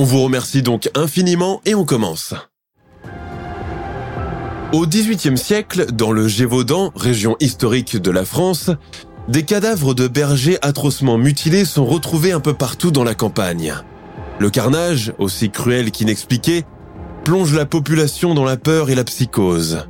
[0.00, 2.32] On vous remercie donc infiniment et on commence.
[4.72, 8.70] Au XVIIIe siècle, dans le Gévaudan, région historique de la France,
[9.28, 13.74] des cadavres de bergers atrocement mutilés sont retrouvés un peu partout dans la campagne.
[14.38, 16.64] Le carnage, aussi cruel qu'inexpliqué,
[17.24, 19.84] plonge la population dans la peur et la psychose.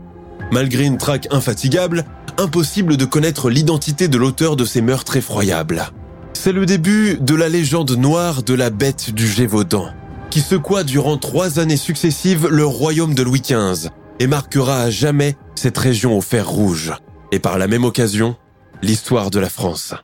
[0.51, 2.05] Malgré une traque infatigable,
[2.37, 5.87] impossible de connaître l'identité de l'auteur de ces meurtres effroyables.
[6.33, 9.91] C'est le début de la légende noire de la bête du Gévaudan
[10.31, 15.37] qui secoua durant trois années successives le royaume de Louis XV et marquera à jamais
[15.55, 16.93] cette région au fer rouge,
[17.33, 18.37] et par la même occasion,
[18.83, 19.95] l'histoire de la France.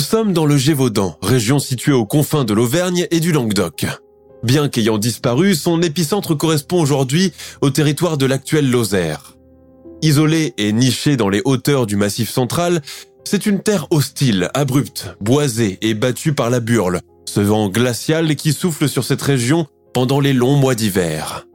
[0.00, 3.86] Sommes dans le Gévaudan, région située aux confins de l'Auvergne et du Languedoc.
[4.42, 9.36] Bien qu'ayant disparu, son épicentre correspond aujourd'hui au territoire de l'actuelle Lozère.
[10.02, 12.80] Isolé et niché dans les hauteurs du Massif central,
[13.24, 18.52] c'est une terre hostile, abrupte, boisée et battue par la burle, ce vent glacial qui
[18.52, 21.46] souffle sur cette région pendant les longs mois d'hiver.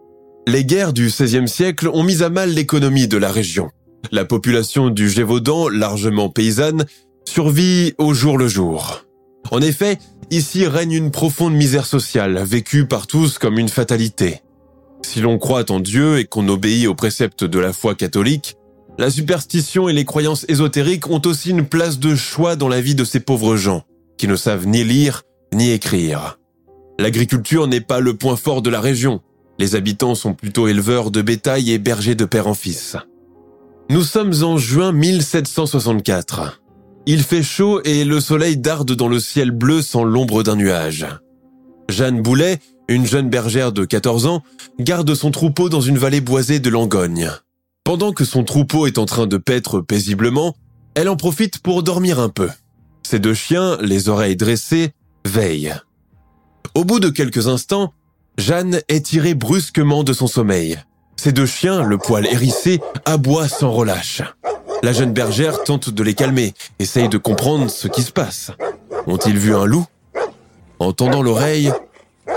[0.47, 3.71] Les guerres du XVIe siècle ont mis à mal l'économie de la région.
[4.11, 6.85] La population du Gévaudan, largement paysanne,
[7.25, 9.05] survit au jour le jour.
[9.51, 9.97] En effet,
[10.31, 14.41] ici règne une profonde misère sociale, vécue par tous comme une fatalité.
[15.03, 18.55] Si l'on croit en Dieu et qu'on obéit aux préceptes de la foi catholique,
[18.97, 22.95] la superstition et les croyances ésotériques ont aussi une place de choix dans la vie
[22.95, 23.83] de ces pauvres gens,
[24.17, 26.39] qui ne savent ni lire ni écrire.
[26.97, 29.21] L'agriculture n'est pas le point fort de la région.
[29.59, 32.97] Les habitants sont plutôt éleveurs de bétail et bergers de père en fils.
[33.89, 36.61] Nous sommes en juin 1764.
[37.07, 41.05] Il fait chaud et le soleil darde dans le ciel bleu sans l'ombre d'un nuage.
[41.87, 44.43] Jeanne Boulet, une jeune bergère de 14 ans,
[44.79, 47.29] garde son troupeau dans une vallée boisée de Langogne.
[47.83, 50.55] Pendant que son troupeau est en train de paître paisiblement,
[50.95, 52.49] elle en profite pour dormir un peu.
[53.03, 54.93] Ses deux chiens, les oreilles dressées,
[55.25, 55.75] veillent.
[56.73, 57.93] Au bout de quelques instants,
[58.39, 60.79] Jeanne est tirée brusquement de son sommeil.
[61.17, 64.23] Ses deux chiens, le poil hérissé, aboient sans relâche.
[64.85, 68.51] La jeune bergère tente de les calmer, essaye de comprendre ce qui se passe.
[69.07, 69.87] Ont-ils vu un loup?
[70.77, 71.71] En tendant l'oreille,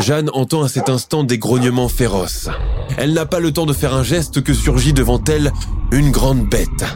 [0.01, 2.49] Jeanne entend à cet instant des grognements féroces.
[2.97, 5.53] Elle n'a pas le temps de faire un geste que surgit devant elle
[5.93, 6.87] une grande bête.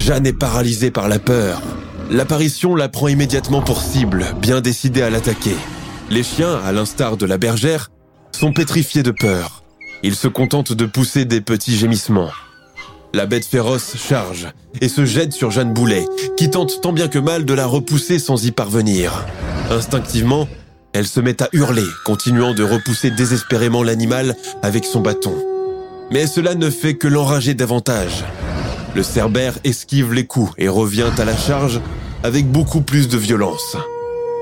[0.00, 1.62] Jeanne est paralysée par la peur.
[2.10, 5.54] L'apparition la prend immédiatement pour cible, bien décidée à l'attaquer.
[6.10, 7.92] Les chiens, à l'instar de la bergère,
[8.32, 9.62] sont pétrifiés de peur.
[10.02, 12.30] Ils se contentent de pousser des petits gémissements.
[13.12, 14.48] La bête féroce charge
[14.80, 18.20] et se jette sur Jeanne Boulet, qui tente tant bien que mal de la repousser
[18.20, 19.26] sans y parvenir.
[19.68, 20.48] Instinctivement,
[20.92, 25.34] elle se met à hurler, continuant de repousser désespérément l'animal avec son bâton.
[26.12, 28.24] Mais cela ne fait que l'enrager davantage.
[28.94, 31.80] Le cerbère esquive les coups et revient à la charge
[32.22, 33.76] avec beaucoup plus de violence.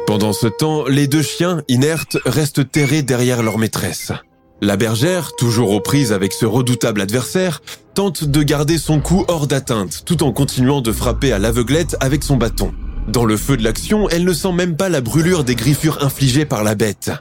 [0.06, 4.12] Pendant ce temps, les deux chiens, inertes, restent terrés derrière leur maîtresse.
[4.60, 7.62] La bergère, toujours aux prises avec ce redoutable adversaire,
[7.94, 12.24] tente de garder son coup hors d'atteinte tout en continuant de frapper à l'aveuglette avec
[12.24, 12.72] son bâton.
[13.06, 16.44] Dans le feu de l'action, elle ne sent même pas la brûlure des griffures infligées
[16.44, 17.12] par la bête.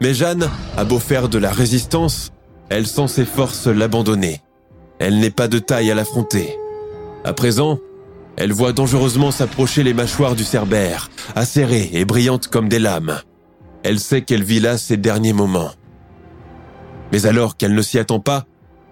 [0.00, 2.32] Mais Jeanne a beau faire de la résistance,
[2.70, 4.40] elle sent ses forces l'abandonner.
[4.98, 6.56] Elle n'est pas de taille à l'affronter.
[7.24, 7.78] À présent,
[8.36, 13.20] elle voit dangereusement s'approcher les mâchoires du cerbère, acérées et brillantes comme des lames.
[13.82, 15.70] Elle sait qu'elle vit là ses derniers moments.
[17.12, 18.44] Mais alors qu'elle ne s'y attend pas,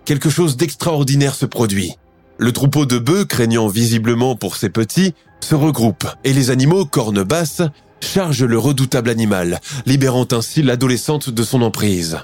[0.04, 1.94] quelque chose d'extraordinaire se produit.
[2.38, 7.24] Le troupeau de bœufs, craignant visiblement pour ses petits, se regroupe et les animaux, cornes
[7.24, 7.62] basses,
[8.00, 12.18] chargent le redoutable animal, libérant ainsi l'adolescente de son emprise.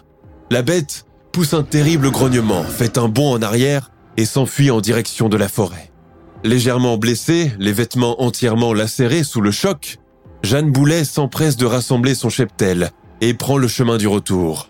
[0.51, 5.29] La bête pousse un terrible grognement, fait un bond en arrière et s'enfuit en direction
[5.29, 5.91] de la forêt.
[6.45, 9.99] Légèrement blessée, les vêtements entièrement lacérés sous le choc,
[10.43, 12.91] Jeanne Boulet s'empresse de rassembler son cheptel
[13.21, 14.69] et prend le chemin du retour.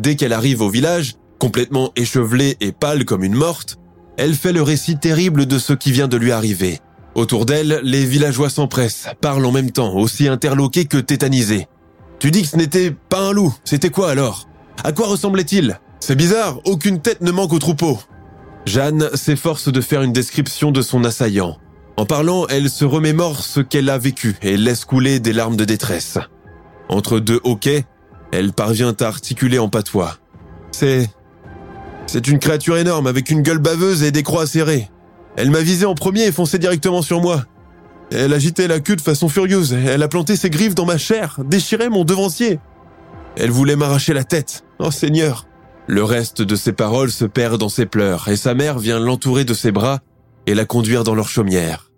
[0.00, 3.78] Dès qu'elle arrive au village, complètement échevelée et pâle comme une morte,
[4.16, 6.80] elle fait le récit terrible de ce qui vient de lui arriver.
[7.14, 11.68] Autour d'elle, les villageois s'empressent, parlent en même temps, aussi interloqués que tétanisés.
[12.18, 14.48] Tu dis que ce n'était pas un loup, c'était quoi alors?
[14.82, 15.78] À quoi ressemblait-il?
[16.00, 17.98] C'est bizarre, aucune tête ne manque au troupeau.
[18.66, 21.58] Jeanne s'efforce de faire une description de son assaillant.
[21.96, 25.64] En parlant, elle se remémore ce qu'elle a vécu et laisse couler des larmes de
[25.64, 26.18] détresse.
[26.88, 27.84] Entre deux hoquets,
[28.34, 30.18] elle parvient à articuler en patois.
[30.72, 31.08] C'est...
[32.06, 34.90] C'est une créature énorme avec une gueule baveuse et des croix serrées.
[35.36, 37.44] Elle m'a visé en premier et foncé directement sur moi.
[38.10, 39.72] Elle agitait la queue de façon furieuse.
[39.72, 42.58] Elle a planté ses griffes dans ma chair, déchiré mon devancier.
[43.36, 44.64] Elle voulait m'arracher la tête.
[44.78, 45.46] Oh Seigneur.
[45.86, 49.44] Le reste de ses paroles se perd dans ses pleurs et sa mère vient l'entourer
[49.44, 50.00] de ses bras
[50.46, 51.90] et la conduire dans leur chaumière.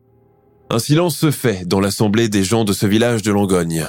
[0.71, 3.87] Un silence se fait dans l'assemblée des gens de ce village de Langogne.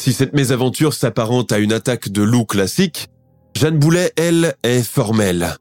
[0.00, 3.08] Si cette mésaventure s'apparente à une attaque de loup classique,
[3.54, 5.56] Jeanne Boulet, elle, est formelle.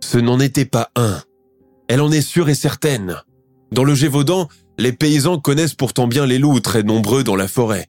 [0.00, 1.22] Ce n'en était pas un.
[1.86, 3.22] Elle en est sûre et certaine.
[3.70, 7.86] Dans le Gévaudan, les paysans connaissent pourtant bien les loups très nombreux dans la forêt.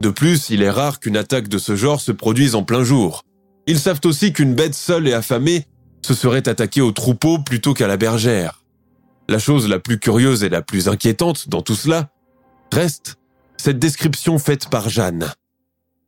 [0.00, 3.24] De plus, il est rare qu'une attaque de ce genre se produise en plein jour.
[3.66, 5.64] Ils savent aussi qu'une bête seule et affamée
[6.06, 8.62] se serait attaquée au troupeau plutôt qu'à la bergère.
[9.28, 12.08] La chose la plus curieuse et la plus inquiétante dans tout cela
[12.72, 13.16] reste
[13.56, 15.32] cette description faite par Jeanne.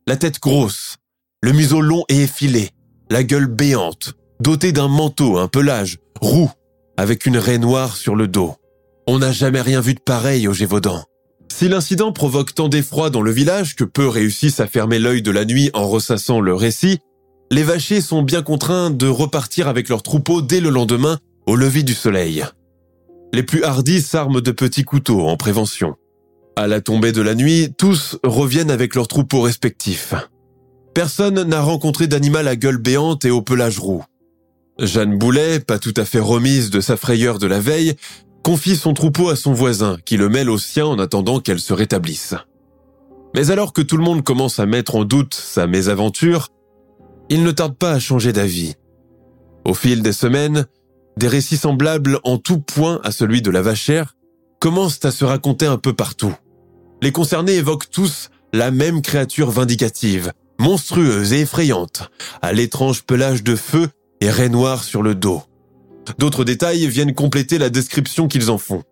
[0.05, 0.97] La tête grosse,
[1.41, 2.71] le museau long et effilé,
[3.09, 6.51] la gueule béante, dotée d'un manteau, un pelage, roux,
[6.97, 8.55] avec une raie noire sur le dos.
[9.07, 11.05] On n'a jamais rien vu de pareil au Gévaudan.
[11.49, 15.31] Si l'incident provoque tant d'effroi dans le village que peu réussissent à fermer l'œil de
[15.31, 16.99] la nuit en ressassant le récit,
[17.49, 21.83] les vachers sont bien contraints de repartir avec leurs troupeaux dès le lendemain au lever
[21.83, 22.43] du soleil.
[23.31, 25.95] Les plus hardis s'arment de petits couteaux en prévention.
[26.55, 30.13] À la tombée de la nuit, tous reviennent avec leurs troupeaux respectifs.
[30.93, 34.03] Personne n'a rencontré d'animal à gueule béante et au pelage roux.
[34.79, 37.95] Jeanne Boulet, pas tout à fait remise de sa frayeur de la veille,
[38.43, 41.73] confie son troupeau à son voisin, qui le mêle au sien en attendant qu'elle se
[41.73, 42.35] rétablisse.
[43.35, 46.49] Mais alors que tout le monde commence à mettre en doute sa mésaventure,
[47.29, 48.75] il ne tarde pas à changer d'avis.
[49.65, 50.67] Au fil des semaines,
[51.17, 54.15] des récits semblables en tout point à celui de la vachère
[54.59, 56.35] commencent à se raconter un peu partout.
[57.01, 62.09] Les concernés évoquent tous la même créature vindicative, monstrueuse et effrayante,
[62.41, 63.89] à l'étrange pelage de feu
[64.21, 65.43] et raie noire sur le dos.
[66.19, 68.83] D'autres détails viennent compléter la description qu'ils en font.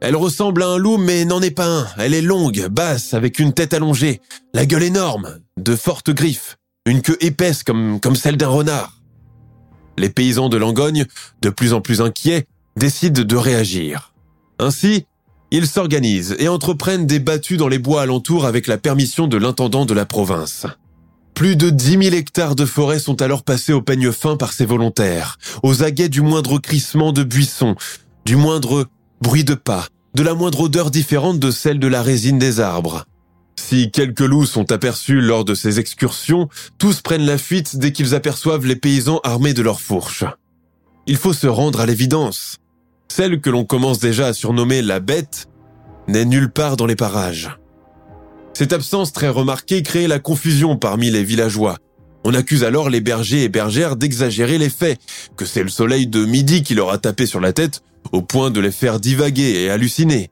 [0.00, 1.86] Elle ressemble à un loup mais n'en est pas un.
[1.98, 4.20] Elle est longue, basse, avec une tête allongée,
[4.52, 9.00] la gueule énorme, de fortes griffes, une queue épaisse comme, comme celle d'un renard.
[9.98, 11.06] Les paysans de Langogne,
[11.42, 12.46] de plus en plus inquiets,
[12.76, 14.12] décident de réagir.
[14.58, 15.06] Ainsi,
[15.52, 19.84] ils s'organisent et entreprennent des battues dans les bois alentours avec la permission de l'intendant
[19.84, 20.66] de la province.
[21.34, 24.64] Plus de 10 000 hectares de forêt sont alors passés au peigne fin par ces
[24.64, 27.76] volontaires, aux aguets du moindre crissement de buissons,
[28.24, 28.86] du moindre
[29.20, 33.04] bruit de pas, de la moindre odeur différente de celle de la résine des arbres.
[33.60, 38.14] Si quelques loups sont aperçus lors de ces excursions, tous prennent la fuite dès qu'ils
[38.14, 40.24] aperçoivent les paysans armés de leurs fourches.
[41.06, 42.58] Il faut se rendre à l'évidence.
[43.14, 45.46] Celle que l'on commence déjà à surnommer la bête
[46.08, 47.50] n'est nulle part dans les parages.
[48.54, 51.76] Cette absence très remarquée crée la confusion parmi les villageois.
[52.24, 54.98] On accuse alors les bergers et bergères d'exagérer les faits,
[55.36, 58.50] que c'est le soleil de midi qui leur a tapé sur la tête au point
[58.50, 60.30] de les faire divaguer et halluciner.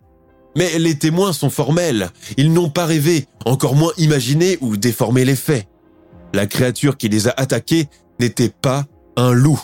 [0.57, 2.09] Mais les témoins sont formels,
[2.39, 5.69] ils n'ont pas rêvé, encore moins imaginé ou déformé les faits.
[6.33, 7.89] La créature qui les a attaqués
[8.21, 8.87] n'était pas
[9.19, 9.61] un loup.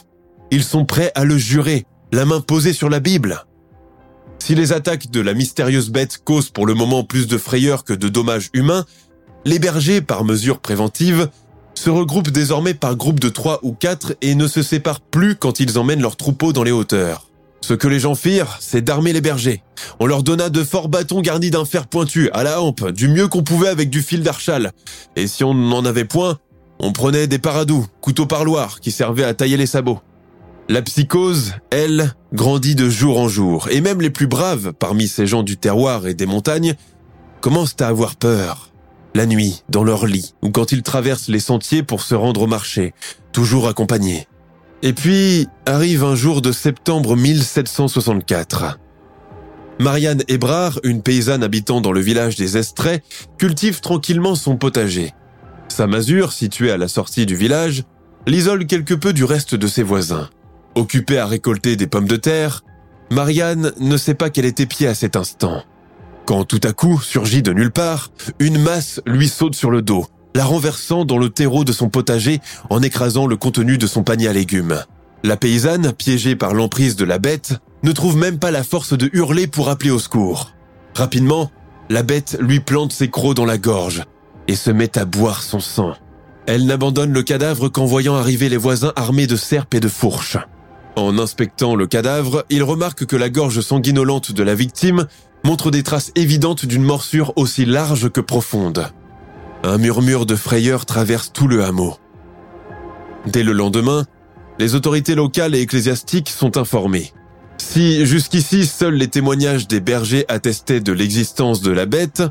[0.51, 3.45] Ils sont prêts à le jurer, la main posée sur la Bible.
[4.39, 7.93] Si les attaques de la mystérieuse bête causent pour le moment plus de frayeur que
[7.93, 8.87] de dommages humains,
[9.45, 11.29] les bergers, par mesure préventive,
[11.75, 15.61] se regroupent désormais par groupe de trois ou quatre et ne se séparent plus quand
[15.61, 17.29] ils emmènent leurs troupeaux dans les hauteurs.
[17.61, 19.63] Ce que les gens firent, c'est d'armer les bergers.
[20.01, 23.29] On leur donna de forts bâtons garnis d'un fer pointu, à la hampe, du mieux
[23.29, 24.73] qu'on pouvait avec du fil d'archal.
[25.17, 26.39] Et si on n'en avait point,
[26.79, 30.01] on prenait des paradous, couteaux parloirs qui servaient à tailler les sabots.
[30.69, 35.25] La psychose, elle, grandit de jour en jour, et même les plus braves parmi ces
[35.25, 36.75] gens du terroir et des montagnes
[37.41, 38.73] commencent à avoir peur.
[39.15, 42.47] La nuit, dans leur lit, ou quand ils traversent les sentiers pour se rendre au
[42.49, 42.95] marché,
[43.31, 44.27] toujours accompagnés.
[44.83, 48.81] Et puis arrive un jour de septembre 1764.
[49.79, 53.05] Marianne Hébrard, une paysanne habitant dans le village des Estrets,
[53.39, 55.15] cultive tranquillement son potager.
[55.69, 57.85] Sa masure, située à la sortie du village,
[58.27, 60.29] l'isole quelque peu du reste de ses voisins.
[60.77, 62.63] Occupée à récolter des pommes de terre,
[63.11, 65.63] Marianne ne sait pas qu'elle était pied à cet instant.
[66.27, 70.07] Quand tout à coup surgit de nulle part, une masse lui saute sur le dos,
[70.35, 74.29] la renversant dans le terreau de son potager en écrasant le contenu de son panier
[74.29, 74.83] à légumes.
[75.25, 79.09] La paysanne, piégée par l'emprise de la bête, ne trouve même pas la force de
[79.15, 80.53] hurler pour appeler au secours.
[80.95, 81.51] Rapidement,
[81.89, 84.03] la bête lui plante ses crocs dans la gorge
[84.47, 85.95] et se met à boire son sang.
[86.47, 90.37] Elle n'abandonne le cadavre qu'en voyant arriver les voisins armés de serpes et de fourches.
[90.97, 95.07] En inspectant le cadavre, il remarque que la gorge sanguinolente de la victime
[95.45, 98.89] montre des traces évidentes d'une morsure aussi large que profonde.
[99.63, 101.97] Un murmure de frayeur traverse tout le hameau.
[103.27, 104.05] Dès le lendemain,
[104.59, 107.13] les autorités locales et ecclésiastiques sont informées.
[107.59, 112.23] Si jusqu'ici seuls les témoignages des bergers attestaient de l'existence de la bête,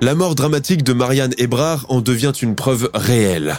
[0.00, 3.58] la mort dramatique de Marianne Hébrard en devient une preuve réelle.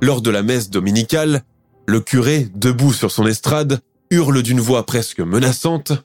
[0.00, 1.42] Lors de la messe dominicale,
[1.86, 5.90] le curé, debout sur son estrade, hurle d'une voix presque menaçante⁇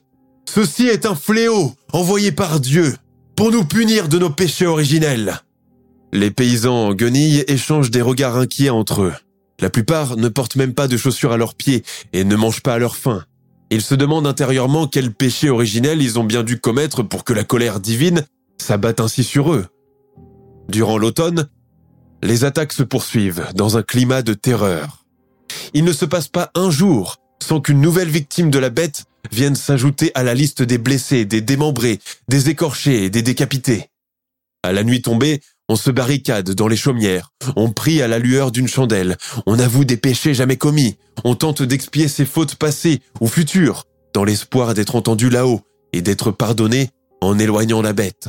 [0.48, 2.96] Ceci est un fléau envoyé par Dieu
[3.36, 5.40] pour nous punir de nos péchés originels!⁇
[6.18, 9.14] Les paysans en guenilles échangent des regards inquiets entre eux.
[9.60, 12.74] La plupart ne portent même pas de chaussures à leurs pieds et ne mangent pas
[12.74, 13.24] à leur faim.
[13.70, 17.44] Ils se demandent intérieurement quel péché originel ils ont bien dû commettre pour que la
[17.44, 18.24] colère divine
[18.58, 19.66] s'abatte ainsi sur eux.
[20.68, 21.48] Durant l'automne,
[22.22, 24.99] les attaques se poursuivent dans un climat de terreur
[25.74, 29.56] il ne se passe pas un jour sans qu'une nouvelle victime de la bête vienne
[29.56, 31.98] s'ajouter à la liste des blessés, des démembrés,
[32.28, 33.88] des écorchés et des décapités.
[34.62, 38.50] À la nuit tombée, on se barricade dans les chaumières, on prie à la lueur
[38.50, 43.28] d'une chandelle, on avoue des péchés jamais commis, on tente d'expier ses fautes passées ou
[43.28, 45.60] futures, dans l'espoir d'être entendu là-haut
[45.92, 48.28] et d'être pardonné en éloignant la bête.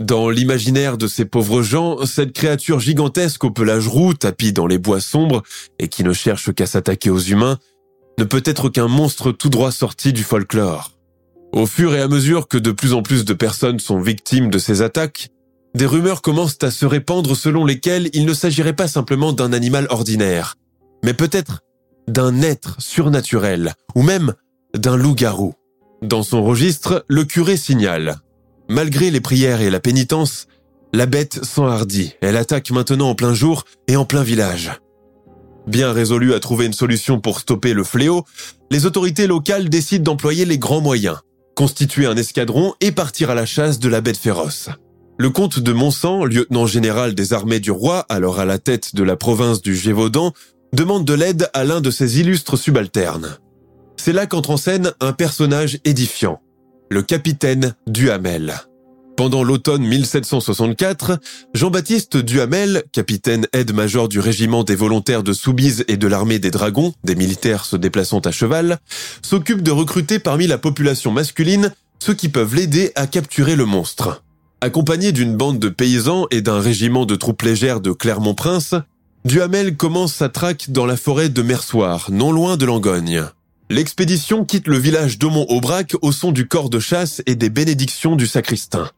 [0.00, 4.78] Dans l'imaginaire de ces pauvres gens, cette créature gigantesque au pelage roux, tapis dans les
[4.78, 5.42] bois sombres
[5.78, 7.58] et qui ne cherche qu'à s'attaquer aux humains,
[8.18, 10.92] ne peut être qu'un monstre tout droit sorti du folklore.
[11.52, 14.58] Au fur et à mesure que de plus en plus de personnes sont victimes de
[14.58, 15.28] ces attaques,
[15.74, 19.86] des rumeurs commencent à se répandre selon lesquelles il ne s'agirait pas simplement d'un animal
[19.90, 20.54] ordinaire,
[21.04, 21.60] mais peut-être
[22.08, 24.32] d'un être surnaturel, ou même
[24.74, 25.52] d'un loup-garou.
[26.00, 28.22] Dans son registre, le curé signale
[28.70, 30.46] Malgré les prières et la pénitence,
[30.92, 32.14] la bête s'enhardit.
[32.20, 34.70] Elle attaque maintenant en plein jour et en plein village.
[35.66, 38.24] Bien résolue à trouver une solution pour stopper le fléau,
[38.70, 41.18] les autorités locales décident d'employer les grands moyens,
[41.56, 44.68] constituer un escadron et partir à la chasse de la bête féroce.
[45.18, 49.02] Le comte de Montsant, lieutenant général des armées du roi, alors à la tête de
[49.02, 50.32] la province du Gévaudan,
[50.72, 53.36] demande de l'aide à l'un de ses illustres subalternes.
[53.96, 56.40] C'est là qu'entre en scène un personnage édifiant,
[56.90, 58.54] le capitaine Duhamel.
[59.16, 61.20] Pendant l'automne 1764,
[61.54, 66.92] Jean-Baptiste Duhamel, capitaine aide-major du régiment des volontaires de Soubise et de l'armée des dragons,
[67.04, 68.78] des militaires se déplaçant à cheval,
[69.22, 74.24] s'occupe de recruter parmi la population masculine ceux qui peuvent l'aider à capturer le monstre.
[74.60, 78.74] Accompagné d'une bande de paysans et d'un régiment de troupes légères de Clermont-Prince,
[79.24, 83.26] Duhamel commence sa traque dans la forêt de Mersoir, non loin de Langogne.
[83.70, 88.26] L'expédition quitte le village d'Aumont-Aubrac au son du corps de chasse et des bénédictions du
[88.26, 88.90] sacristain.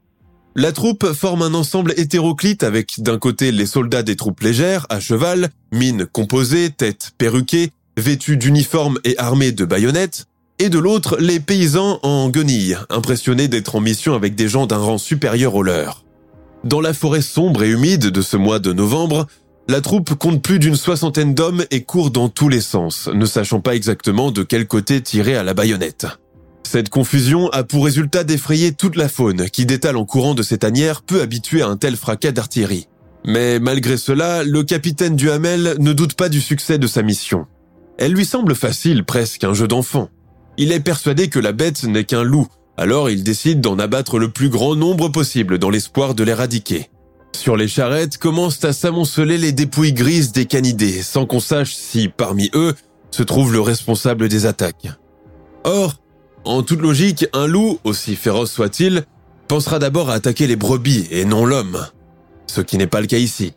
[0.57, 4.99] La troupe forme un ensemble hétéroclite avec d'un côté les soldats des troupes légères, à
[4.99, 10.25] cheval, mines composées, têtes perruquées, vêtus d'uniformes et armés de baïonnettes,
[10.59, 14.79] et de l'autre les paysans en guenilles, impressionnés d'être en mission avec des gens d'un
[14.79, 16.03] rang supérieur au leur.
[16.65, 19.27] Dans la forêt sombre et humide de ce mois de novembre,
[19.69, 23.61] la troupe compte plus d'une soixantaine d'hommes et court dans tous les sens, ne sachant
[23.61, 26.07] pas exactement de quel côté tirer à la baïonnette.
[26.65, 30.59] Cette confusion a pour résultat d'effrayer toute la faune qui détale en courant de ces
[30.59, 32.89] tanières peu habituée à un tel fracas d'artillerie.
[33.25, 37.47] Mais malgré cela, le capitaine Duhamel ne doute pas du succès de sa mission.
[37.99, 40.09] Elle lui semble facile, presque un jeu d'enfant.
[40.57, 44.31] Il est persuadé que la bête n'est qu'un loup, alors il décide d'en abattre le
[44.31, 46.89] plus grand nombre possible dans l'espoir de l'éradiquer.
[47.35, 52.09] Sur les charrettes commencent à s'amonceler les dépouilles grises des canidés, sans qu'on sache si,
[52.09, 52.75] parmi eux,
[53.11, 54.89] se trouve le responsable des attaques.
[55.65, 55.95] Or,
[56.45, 59.05] en toute logique, un loup, aussi féroce soit-il,
[59.49, 61.87] pensera d'abord à attaquer les brebis et non l'homme.
[62.47, 63.55] Ce qui n'est pas le cas ici.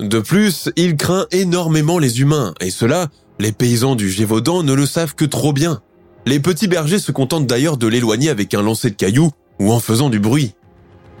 [0.00, 4.86] De plus, il craint énormément les humains, et cela, les paysans du Gévaudan ne le
[4.86, 5.80] savent que trop bien.
[6.26, 9.80] Les petits bergers se contentent d'ailleurs de l'éloigner avec un lancer de cailloux ou en
[9.80, 10.54] faisant du bruit.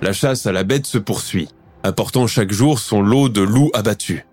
[0.00, 1.48] La chasse à la bête se poursuit,
[1.82, 4.24] apportant chaque jour son lot de loups abattus.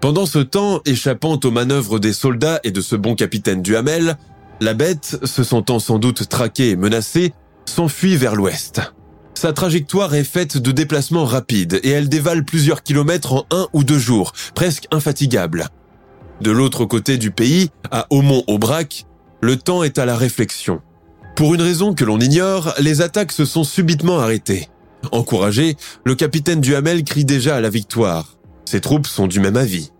[0.00, 4.16] Pendant ce temps, échappant aux manœuvres des soldats et de ce bon capitaine Duhamel,
[4.60, 7.32] la bête, se sentant sans doute traquée et menacée,
[7.66, 8.80] s'enfuit vers l'ouest.
[9.34, 13.82] Sa trajectoire est faite de déplacements rapides et elle dévale plusieurs kilomètres en un ou
[13.84, 15.68] deux jours, presque infatigable.
[16.40, 19.06] De l'autre côté du pays, à Aumont-Aubrac,
[19.40, 20.80] le temps est à la réflexion.
[21.36, 24.68] Pour une raison que l'on ignore, les attaques se sont subitement arrêtées.
[25.10, 28.36] Encouragé, le capitaine Duhamel crie déjà à la victoire.
[28.64, 29.90] Ses troupes sont du même avis.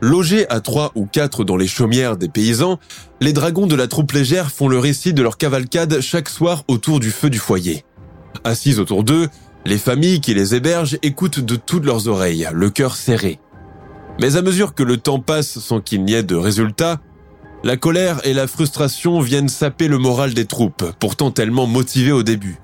[0.00, 2.78] Logés à trois ou quatre dans les chaumières des paysans,
[3.20, 7.00] les dragons de la troupe légère font le récit de leur cavalcade chaque soir autour
[7.00, 7.84] du feu du foyer.
[8.44, 9.28] Assises autour d'eux,
[9.64, 13.40] les familles qui les hébergent écoutent de toutes leurs oreilles, le cœur serré.
[14.20, 17.00] Mais à mesure que le temps passe sans qu'il n'y ait de résultat,
[17.62, 22.22] la colère et la frustration viennent saper le moral des troupes, pourtant tellement motivées au
[22.22, 22.58] début.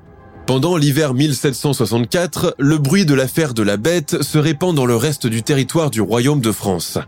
[0.50, 5.28] Pendant l'hiver 1764, le bruit de l'affaire de la bête se répand dans le reste
[5.28, 6.99] du territoire du royaume de France.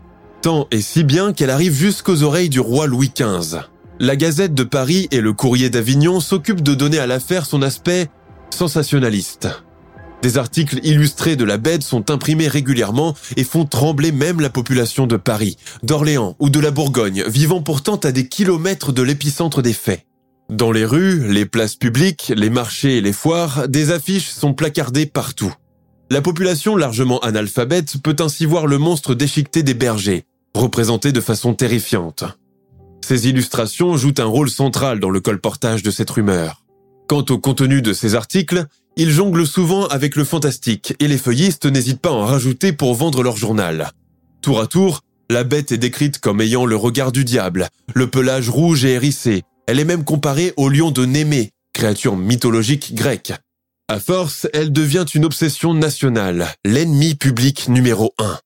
[0.41, 3.57] Tant et si bien qu'elle arrive jusqu'aux oreilles du roi Louis XV.
[3.99, 8.07] La Gazette de Paris et le Courrier d'Avignon s'occupent de donner à l'affaire son aspect
[8.49, 9.49] sensationnaliste.
[10.21, 15.05] Des articles illustrés de la bête sont imprimés régulièrement et font trembler même la population
[15.05, 19.73] de Paris, d'Orléans ou de la Bourgogne, vivant pourtant à des kilomètres de l'épicentre des
[19.73, 20.05] faits.
[20.53, 25.07] Dans les rues, les places publiques, les marchés et les foires, des affiches sont placardées
[25.07, 25.51] partout.
[26.11, 31.55] La population largement analphabète peut ainsi voir le monstre déchiqueté des bergers, représenté de façon
[31.55, 32.25] terrifiante.
[33.03, 36.63] Ces illustrations jouent un rôle central dans le colportage de cette rumeur.
[37.07, 41.65] Quant au contenu de ces articles, ils jonglent souvent avec le fantastique et les feuillistes
[41.65, 43.89] n'hésitent pas à en rajouter pour vendre leur journal.
[44.43, 44.99] Tour à tour,
[45.31, 49.41] la bête est décrite comme ayant le regard du diable, le pelage rouge et hérissé.
[49.67, 53.33] Elle est même comparée au lion de Némée, créature mythologique grecque.
[53.87, 58.39] À force, elle devient une obsession nationale, l'ennemi public numéro un.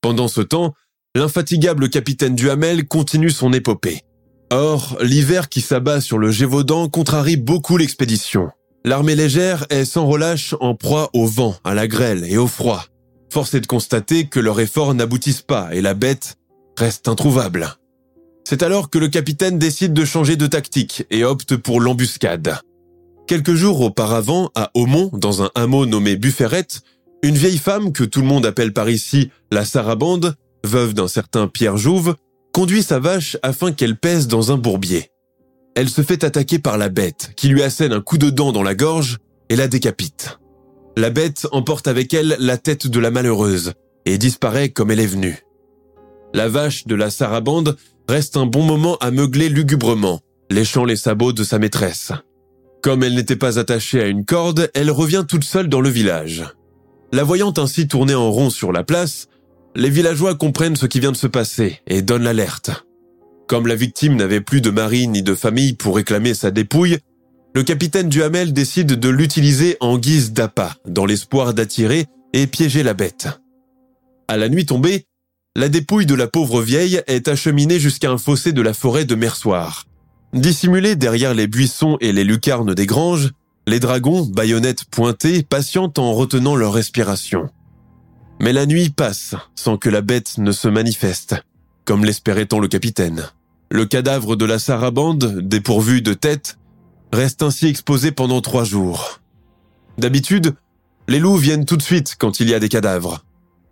[0.00, 0.74] Pendant ce temps,
[1.14, 4.02] l'infatigable capitaine Duhamel continue son épopée.
[4.50, 8.50] Or, l'hiver qui s'abat sur le Gévaudan contrarie beaucoup l'expédition.
[8.84, 12.84] L'armée légère est sans relâche en proie au vent, à la grêle et au froid.
[13.32, 16.36] Force de constater que leurs efforts n'aboutissent pas et la bête
[16.78, 17.76] reste introuvable.
[18.48, 22.60] C'est alors que le capitaine décide de changer de tactique et opte pour l'embuscade.
[23.26, 26.82] Quelques jours auparavant, à Aumont, dans un hameau nommé Bufferette,
[27.24, 31.48] une vieille femme que tout le monde appelle par ici la Sarabande, veuve d'un certain
[31.48, 32.14] Pierre Jouve,
[32.52, 35.10] conduit sa vache afin qu'elle pèse dans un bourbier
[35.76, 38.62] elle se fait attaquer par la bête, qui lui assène un coup de dent dans
[38.62, 39.18] la gorge
[39.50, 40.38] et la décapite.
[40.96, 43.74] La bête emporte avec elle la tête de la malheureuse
[44.06, 45.44] et disparaît comme elle est venue.
[46.32, 47.76] La vache de la sarabande
[48.08, 52.12] reste un bon moment à meugler lugubrement, léchant les sabots de sa maîtresse.
[52.82, 56.44] Comme elle n'était pas attachée à une corde, elle revient toute seule dans le village.
[57.12, 59.28] La voyant ainsi tourner en rond sur la place,
[59.74, 62.86] les villageois comprennent ce qui vient de se passer et donnent l'alerte.
[63.46, 66.98] Comme la victime n'avait plus de mari ni de famille pour réclamer sa dépouille,
[67.54, 72.94] le capitaine Duhamel décide de l'utiliser en guise d'appât, dans l'espoir d'attirer et piéger la
[72.94, 73.28] bête.
[74.28, 75.06] À la nuit tombée,
[75.56, 79.14] la dépouille de la pauvre vieille est acheminée jusqu'à un fossé de la forêt de
[79.14, 79.86] Mersoir.
[80.34, 83.32] Dissimulés derrière les buissons et les lucarnes des granges,
[83.66, 87.48] les dragons, baïonnettes pointées, patientent en retenant leur respiration.
[88.38, 91.36] Mais la nuit passe sans que la bête ne se manifeste,
[91.86, 93.24] comme l'espérait tant le capitaine.
[93.70, 96.58] Le cadavre de la sarabande, dépourvu de tête,
[97.14, 99.22] reste ainsi exposé pendant trois jours.
[99.96, 100.54] D'habitude,
[101.08, 103.24] les loups viennent tout de suite quand il y a des cadavres.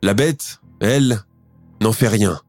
[0.02, 1.22] La bête, elle,
[1.80, 2.40] n'en fait rien.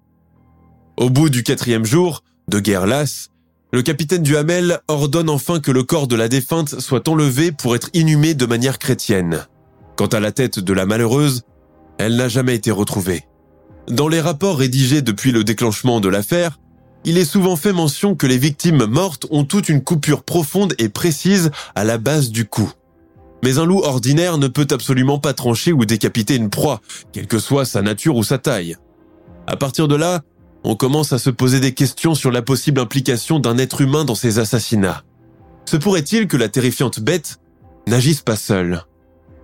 [0.98, 3.30] Au bout du quatrième jour, de guerre lasse,
[3.74, 7.90] le capitaine Duhamel ordonne enfin que le corps de la défunte soit enlevé pour être
[7.94, 9.46] inhumé de manière chrétienne.
[9.98, 11.44] Quant à la tête de la malheureuse,
[11.98, 13.24] elle n'a jamais été retrouvée.
[13.90, 16.60] Dans les rapports rédigés depuis le déclenchement de l'affaire,
[17.04, 20.90] il est souvent fait mention que les victimes mortes ont toute une coupure profonde et
[20.90, 22.72] précise à la base du cou.
[23.44, 27.38] Mais un loup ordinaire ne peut absolument pas trancher ou décapiter une proie, quelle que
[27.38, 28.78] soit sa nature ou sa taille.
[29.47, 30.21] À partir de là,
[30.63, 34.15] on commence à se poser des questions sur la possible implication d'un être humain dans
[34.15, 35.03] ces assassinats.
[35.65, 37.39] Se pourrait-il que la terrifiante bête
[37.88, 38.84] n'agisse pas seule?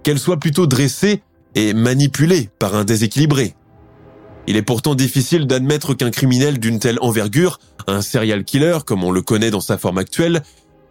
[0.03, 1.21] Qu'elle soit plutôt dressée
[1.53, 3.55] et manipulée par un déséquilibré
[4.47, 9.11] il est pourtant difficile d'admettre qu'un criminel d'une telle envergure, un serial killer comme on
[9.11, 10.41] le connaît dans sa forme actuelle,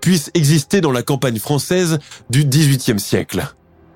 [0.00, 1.98] puisse exister dans la campagne française
[2.30, 3.46] du XVIIIe siècle.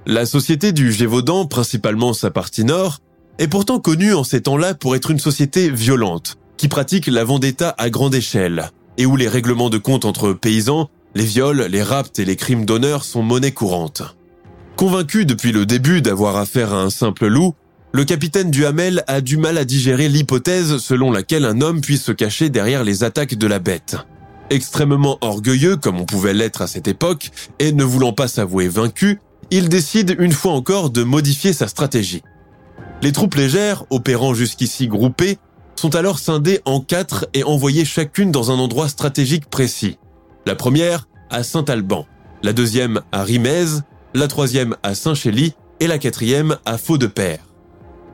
[0.06, 3.00] La société du Gévaudan, principalement sa partie nord,
[3.38, 7.74] est pourtant connue en ces temps-là pour être une société violente, qui pratique la vendetta
[7.78, 12.18] à grande échelle, et où les règlements de compte entre paysans, les viols, les rapts
[12.18, 14.02] et les crimes d'honneur sont monnaie courante.
[14.76, 17.54] Convaincu depuis le début d'avoir affaire à un simple loup,
[17.92, 22.12] le capitaine Duhamel a du mal à digérer l'hypothèse selon laquelle un homme puisse se
[22.12, 23.96] cacher derrière les attaques de la bête.
[24.50, 29.20] Extrêmement orgueilleux comme on pouvait l'être à cette époque, et ne voulant pas s'avouer vaincu,
[29.50, 32.22] il décide une fois encore de modifier sa stratégie.
[33.02, 35.38] Les troupes légères, opérant jusqu'ici groupées,
[35.76, 39.98] sont alors scindées en quatre et envoyées chacune dans un endroit stratégique précis.
[40.46, 42.06] La première à Saint-Alban,
[42.42, 43.66] la deuxième à Rimez,
[44.14, 47.40] la troisième à Saint-Chély et la quatrième à Faux-de-Père.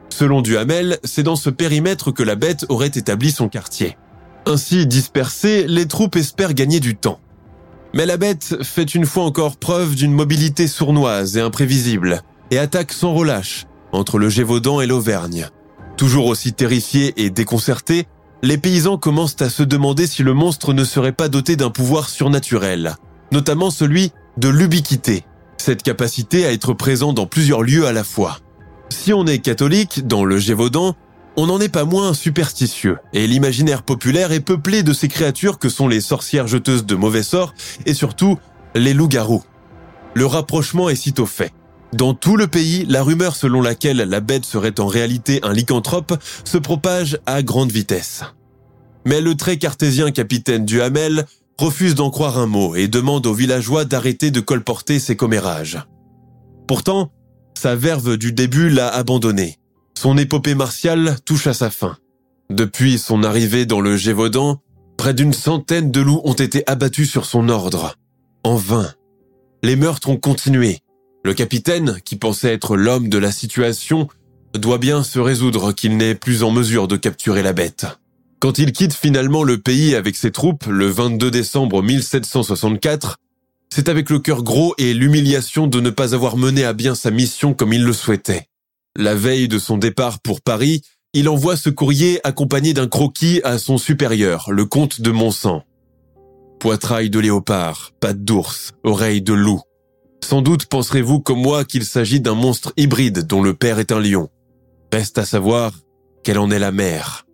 [0.08, 3.96] Selon Duhamel, c'est dans ce périmètre que la bête aurait établi son quartier.
[4.46, 7.20] Ainsi dispersées, les troupes espèrent gagner du temps.
[7.94, 12.92] Mais la bête fait une fois encore preuve d'une mobilité sournoise et imprévisible, et attaque
[12.92, 15.48] sans relâche entre le Gévaudan et l'Auvergne.
[15.96, 18.06] Toujours aussi terrifiés et déconcertés,
[18.42, 22.08] les paysans commencent à se demander si le monstre ne serait pas doté d'un pouvoir
[22.08, 22.96] surnaturel,
[23.32, 25.24] notamment celui de l'ubiquité,
[25.58, 28.38] cette capacité à être présent dans plusieurs lieux à la fois.
[28.88, 30.94] Si on est catholique dans le Gévaudan,
[31.36, 35.68] on n'en est pas moins superstitieux, et l'imaginaire populaire est peuplé de ces créatures que
[35.68, 37.54] sont les sorcières jeteuses de mauvais sorts,
[37.86, 38.38] et surtout
[38.74, 39.44] les loups-garous.
[40.14, 41.52] Le rapprochement est sitôt fait.
[41.92, 46.14] Dans tout le pays, la rumeur selon laquelle la bête serait en réalité un lycanthrope
[46.44, 48.22] se propage à grande vitesse.
[49.04, 51.26] Mais le très cartésien capitaine Duhamel
[51.58, 55.78] refuse d'en croire un mot et demande aux villageois d'arrêter de colporter ses commérages.
[56.68, 57.10] Pourtant,
[57.58, 59.58] sa verve du début l'a abandonné.
[59.98, 61.96] Son épopée martiale touche à sa fin.
[62.50, 64.62] Depuis son arrivée dans le Gévaudan,
[64.96, 67.96] près d'une centaine de loups ont été abattus sur son ordre.
[68.44, 68.88] En vain.
[69.62, 70.78] Les meurtres ont continué.
[71.22, 74.08] Le capitaine, qui pensait être l'homme de la situation,
[74.54, 77.86] doit bien se résoudre qu'il n'est plus en mesure de capturer la bête.
[78.40, 83.18] Quand il quitte finalement le pays avec ses troupes le 22 décembre 1764,
[83.72, 87.10] c'est avec le cœur gros et l'humiliation de ne pas avoir mené à bien sa
[87.10, 88.48] mission comme il le souhaitait.
[88.96, 93.58] La veille de son départ pour Paris, il envoie ce courrier accompagné d'un croquis à
[93.58, 95.64] son supérieur, le comte de Montsant.
[96.58, 99.60] Poitrail de léopard, pattes d'ours, oreilles de loup.
[100.24, 104.00] Sans doute penserez-vous comme moi qu'il s'agit d'un monstre hybride dont le père est un
[104.00, 104.28] lion.
[104.92, 105.72] Reste à savoir
[106.22, 107.26] quelle en est la mère.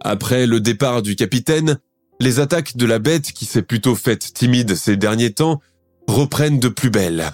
[0.00, 1.78] Après le départ du capitaine,
[2.20, 5.60] les attaques de la bête, qui s'est plutôt faite timide ces derniers temps,
[6.08, 7.32] reprennent de plus belle.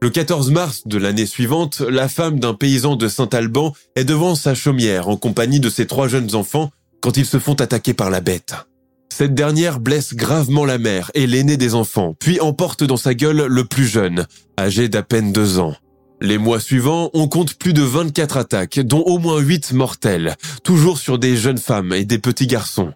[0.00, 4.54] Le 14 mars de l'année suivante, la femme d'un paysan de Saint-Alban est devant sa
[4.54, 8.20] chaumière en compagnie de ses trois jeunes enfants quand ils se font attaquer par la
[8.20, 8.54] bête.
[9.08, 13.46] Cette dernière blesse gravement la mère et l'aîné des enfants, puis emporte dans sa gueule
[13.46, 14.26] le plus jeune,
[14.58, 15.74] âgé d'à peine deux ans.
[16.20, 20.98] Les mois suivants, on compte plus de 24 attaques, dont au moins 8 mortelles, toujours
[20.98, 22.92] sur des jeunes femmes et des petits garçons.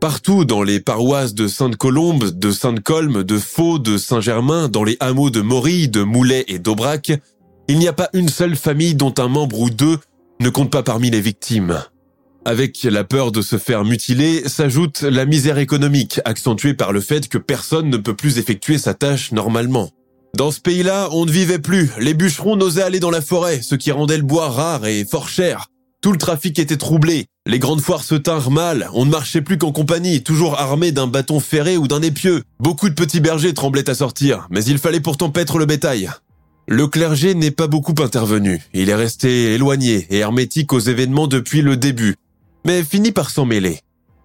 [0.00, 5.30] Partout dans les paroisses de Sainte-Colombe, de Sainte-Colme, de Faux, de Saint-Germain, dans les hameaux
[5.30, 7.12] de Morille, de Moulet et d'Aubrac,
[7.68, 9.98] il n'y a pas une seule famille dont un membre ou deux
[10.40, 11.78] ne compte pas parmi les victimes.
[12.46, 17.28] Avec la peur de se faire mutiler s'ajoute la misère économique, accentuée par le fait
[17.28, 19.90] que personne ne peut plus effectuer sa tâche normalement.
[20.36, 21.90] Dans ce pays-là, on ne vivait plus.
[21.98, 25.28] Les bûcherons n'osaient aller dans la forêt, ce qui rendait le bois rare et fort
[25.28, 25.68] cher.
[26.02, 27.24] Tout le trafic était troublé.
[27.46, 28.90] Les grandes foires se tinrent mal.
[28.92, 32.42] On ne marchait plus qu'en compagnie, toujours armé d'un bâton ferré ou d'un épieu.
[32.60, 36.10] Beaucoup de petits bergers tremblaient à sortir, mais il fallait pourtant paître le bétail.
[36.66, 38.60] Le clergé n'est pas beaucoup intervenu.
[38.72, 42.16] Il est resté éloigné et hermétique aux événements depuis le début,
[42.64, 43.80] mais finit par s'en mêler.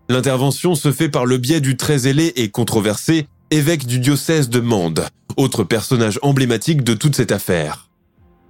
[0.09, 4.59] L'intervention se fait par le biais du très ailé et controversé évêque du diocèse de
[4.59, 7.89] Mende, autre personnage emblématique de toute cette affaire.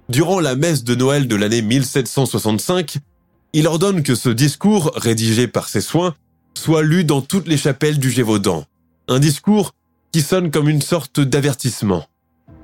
[0.08, 2.96] Durant la messe de Noël de l'année 1765,
[3.52, 6.14] il ordonne que ce discours, rédigé par ses soins,
[6.54, 8.64] soit lu dans toutes les chapelles du Gévaudan.
[9.08, 9.72] Un discours
[10.12, 12.06] qui sonne comme une sorte d'avertissement.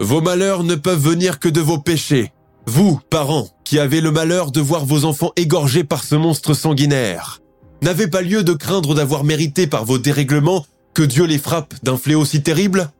[0.00, 2.32] Vos malheurs ne peuvent venir que de vos péchés.
[2.66, 7.40] Vous, parents, qui avez le malheur de voir vos enfants égorgés par ce monstre sanguinaire,
[7.82, 11.96] n'avez pas lieu de craindre d'avoir mérité par vos dérèglements que Dieu les frappe d'un
[11.96, 12.90] fléau si terrible?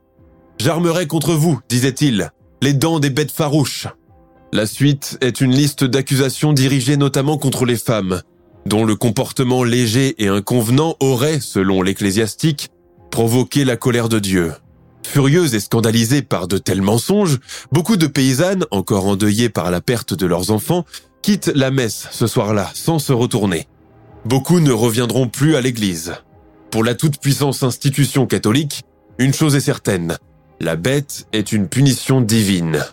[0.59, 3.87] J'armerai contre vous, disait-il, les dents des bêtes farouches.
[4.53, 8.23] La suite est une liste d'accusations dirigées notamment contre les femmes,
[8.67, 12.71] dont le comportement léger et inconvenant aurait, selon l'ecclésiastique,
[13.13, 14.53] provoqué la colère de Dieu.
[15.07, 17.39] Furieuses et scandalisées par de tels mensonges,
[17.73, 20.85] beaucoup de paysannes, encore endeuillées par la perte de leurs enfants,
[21.23, 23.67] quittent la messe ce soir-là sans se retourner.
[24.27, 26.15] Beaucoup ne reviendront plus à l'église.
[26.71, 28.83] Pour la toute-puissance institution catholique,
[29.19, 30.19] une chose est certaine,
[30.61, 32.85] la bête est une punition divine.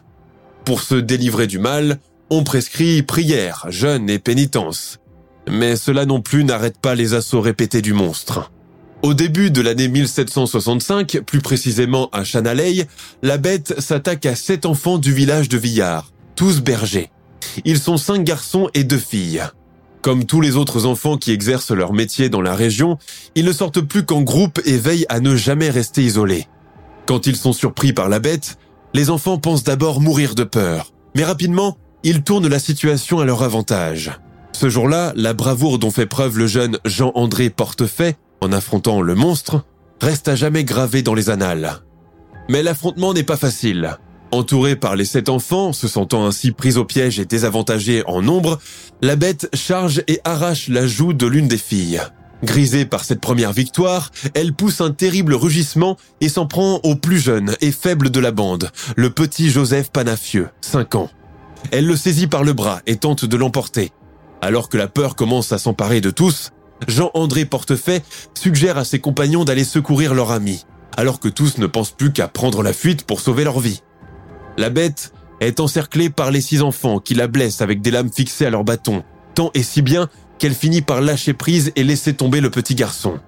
[0.64, 2.00] Pour se délivrer du mal,
[2.30, 5.00] on prescrit prière, jeûne et pénitence.
[5.50, 8.52] Mais cela non plus n'arrête pas les assauts répétés du monstre.
[9.04, 12.88] Au début de l'année 1765, plus précisément à Chanaley,
[13.22, 17.12] la bête s'attaque à sept enfants du village de Villard, tous bergers.
[17.66, 19.44] Ils sont cinq garçons et deux filles.
[20.02, 22.98] Comme tous les autres enfants qui exercent leur métier dans la région,
[23.36, 26.48] ils ne sortent plus qu'en groupe et veillent à ne jamais rester isolés.
[27.06, 28.58] Quand ils sont surpris par la bête,
[28.94, 33.44] les enfants pensent d'abord mourir de peur, mais rapidement, ils tournent la situation à leur
[33.44, 34.12] avantage.
[34.54, 39.66] Ce jour-là, la bravoure dont fait preuve le jeune Jean-André Portefait en affrontant le monstre
[40.02, 41.82] reste à jamais gravée dans les annales.
[42.50, 43.98] Mais l'affrontement n'est pas facile.
[44.32, 48.60] Entouré par les sept enfants, se sentant ainsi pris au piège et désavantagé en nombre,
[49.02, 52.02] la bête charge et arrache la joue de l'une des filles.
[52.44, 57.20] Grisée par cette première victoire, elle pousse un terrible rugissement et s'en prend au plus
[57.20, 61.10] jeune et faible de la bande, le petit Joseph Panafieux, 5 ans.
[61.72, 63.92] Elle le saisit par le bras et tente de l'emporter.
[64.42, 66.52] Alors que la peur commence à s'emparer de tous,
[66.88, 70.66] Jean-André Portefait suggère à ses compagnons d'aller secourir leur ami,
[70.98, 73.82] alors que tous ne pensent plus qu'à prendre la fuite pour sauver leur vie.
[74.58, 78.46] La bête est encerclée par les six enfants qui la blessent avec des lames fixées
[78.46, 79.04] à leur bâton,
[79.36, 80.10] tant et si bien
[80.40, 83.20] qu'elle finit par lâcher prise et laisser tomber le petit garçon.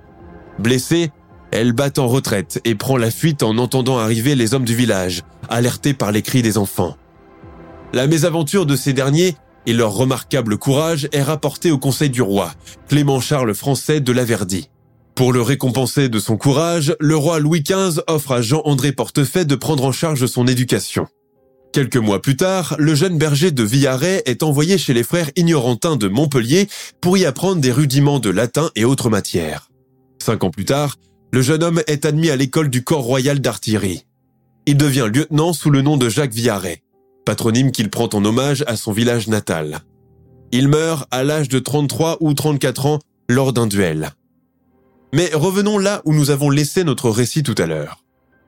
[0.60, 1.12] Blessée,
[1.52, 5.24] elle bat en retraite et prend la fuite en entendant arriver les hommes du village,
[5.50, 6.98] alertés par les cris des enfants.
[7.94, 12.54] La mésaventure de ces derniers et leur remarquable courage est rapportée au conseil du roi,
[12.88, 14.70] Clément Charles Français de Laverdy.
[15.16, 19.56] Pour le récompenser de son courage, le roi Louis XV offre à Jean-André Portefait de
[19.56, 21.08] prendre en charge son éducation.
[21.72, 25.96] Quelques mois plus tard, le jeune berger de Villaret est envoyé chez les frères ignorantins
[25.98, 26.68] de Montpellier
[27.02, 29.70] pour y apprendre des rudiments de latin et autres matières.
[30.22, 30.96] Cinq ans plus tard,
[31.32, 34.06] le jeune homme est admis à l'école du corps royal d'artillerie.
[34.66, 36.82] Il devient lieutenant sous le nom de Jacques Villaret,
[37.26, 39.80] patronyme qu'il prend en hommage à son village natal.
[40.52, 44.12] Il meurt à l'âge de 33 ou 34 ans lors d'un duel.
[45.14, 48.04] Mais revenons là où nous avons laissé notre récit tout à l'heure.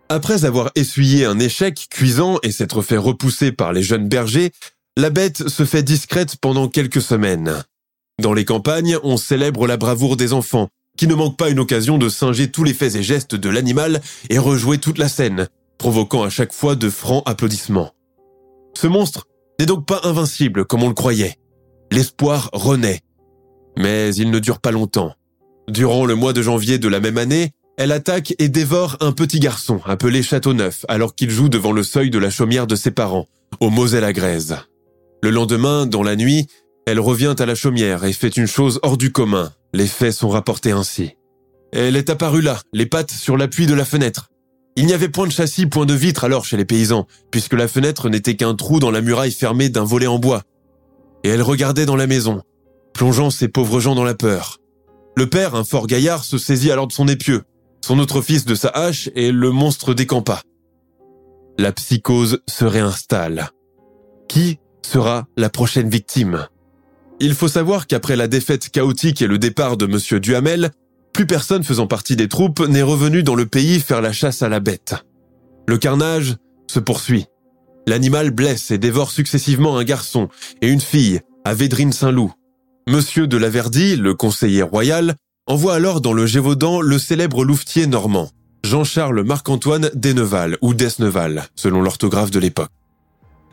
[0.09, 4.51] Après avoir essuyé un échec cuisant et s'être fait repousser par les jeunes bergers,
[4.95, 7.63] la bête se fait discrète pendant quelques semaines.
[8.21, 11.97] Dans les campagnes, on célèbre la bravoure des enfants, qui ne manquent pas une occasion
[11.97, 16.23] de singer tous les faits et gestes de l'animal et rejouer toute la scène, provoquant
[16.23, 17.91] à chaque fois de francs applaudissements.
[18.79, 19.25] Ce monstre
[19.59, 21.37] n'est donc pas invincible comme on le croyait.
[21.91, 23.01] L'espoir renaît.
[23.75, 25.15] Mais il ne dure pas longtemps.
[25.67, 29.39] Durant le mois de janvier de la même année, elle attaque et dévore un petit
[29.39, 33.25] garçon appelé Châteauneuf alors qu'il joue devant le seuil de la chaumière de ses parents,
[33.59, 34.57] au Moselle-à-Grèze.
[35.23, 36.45] Le lendemain, dans la nuit,
[36.85, 39.53] elle revient à la chaumière et fait une chose hors du commun.
[39.73, 41.13] Les faits sont rapportés ainsi.
[41.73, 44.29] Elle est apparue là, les pattes sur l'appui de la fenêtre.
[44.77, 47.67] Il n'y avait point de châssis, point de vitre alors chez les paysans, puisque la
[47.67, 50.43] fenêtre n'était qu'un trou dans la muraille fermée d'un volet en bois.
[51.23, 52.43] Et elle regardait dans la maison,
[52.93, 54.59] plongeant ces pauvres gens dans la peur.
[55.15, 57.41] Le père, un fort gaillard, se saisit alors de son épieu,
[57.83, 60.43] son autre fils de sa hache et le monstre décampa.
[61.57, 63.49] La psychose se réinstalle.
[64.29, 66.45] Qui sera la prochaine victime?
[67.19, 70.69] Il faut savoir qu'après la défaite chaotique et le départ de monsieur Duhamel,
[71.17, 74.49] plus personne faisant partie des troupes n'est revenu dans le pays faire la chasse à
[74.49, 74.93] la bête.
[75.67, 76.35] Le carnage
[76.67, 77.25] se poursuit.
[77.87, 80.29] L'animal blesse et dévore successivement un garçon
[80.61, 82.31] et une fille à Védrine-Saint-Loup,
[82.87, 85.15] Monsieur de Laverdy, le conseiller royal,
[85.47, 88.29] envoie alors dans le Gévaudan le célèbre louvetier normand,
[88.63, 92.69] Jean-Charles Marc-Antoine Deneval ou Desneval, selon l'orthographe de l'époque.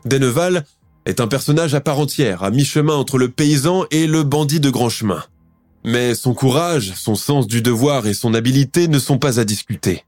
[0.05, 0.65] Deneval
[1.07, 4.69] est un personnage à part entière, à mi-chemin entre le paysan et le bandit de
[4.69, 5.23] grand chemin.
[5.85, 10.03] Mais son courage, son sens du devoir et son habileté ne sont pas à discuter.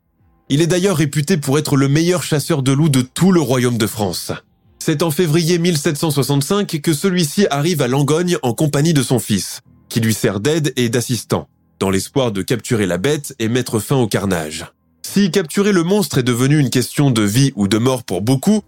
[0.49, 3.77] Il est d'ailleurs réputé pour être le meilleur chasseur de loups de tout le royaume
[3.77, 4.31] de France.
[4.79, 9.99] C'est en février 1765 que celui-ci arrive à Langogne en compagnie de son fils, qui
[9.99, 11.47] lui sert d'aide et d'assistant,
[11.79, 14.65] dans l'espoir de capturer la bête et mettre fin au carnage.
[15.05, 18.61] Si capturer le monstre est devenu une question de vie ou de mort pour beaucoup,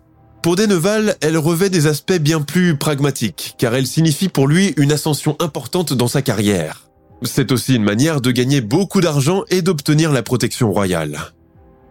[0.43, 4.91] pour Deneval, elle revêt des aspects bien plus pragmatiques, car elle signifie pour lui une
[4.91, 6.88] ascension importante dans sa carrière.
[7.23, 11.19] C'est aussi une manière de gagner beaucoup d'argent et d'obtenir la protection royale.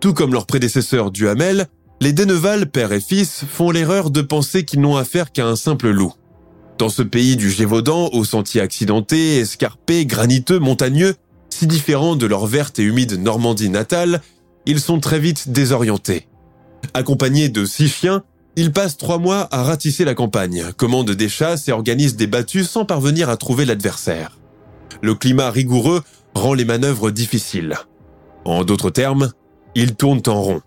[0.01, 1.67] Tout comme leur prédécesseur Duhamel,
[2.01, 5.91] les Deneval, père et fils, font l'erreur de penser qu'ils n'ont affaire qu'à un simple
[5.91, 6.15] loup.
[6.79, 11.17] Dans ce pays du Gévaudan, aux sentiers accidentés, escarpés, graniteux, montagneux,
[11.51, 14.23] si différents de leur verte et humide Normandie natale,
[14.65, 16.29] ils sont très vite désorientés.
[16.95, 18.23] Accompagnés de six chiens,
[18.55, 22.65] ils passent trois mois à ratisser la campagne, commandent des chasses et organisent des battues
[22.65, 24.39] sans parvenir à trouver l'adversaire.
[25.03, 26.03] Le climat rigoureux
[26.35, 27.77] rend les manœuvres difficiles.
[28.45, 29.33] En d'autres termes,
[29.75, 30.61] ils tournent en rond.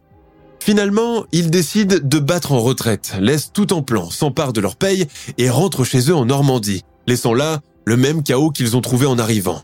[0.59, 5.07] Finalement, ils décident de battre en retraite, laissent tout en plan, s'emparent de leur paye
[5.37, 9.17] et rentrent chez eux en Normandie, laissant là le même chaos qu'ils ont trouvé en
[9.17, 9.63] arrivant.